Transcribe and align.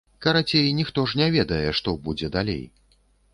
Карацей, 0.23 0.69
ніхто 0.77 1.03
ж 1.11 1.19
не 1.21 1.27
ведае, 1.35 1.69
што 1.81 1.95
будзе 2.09 2.31
далей. 2.39 2.63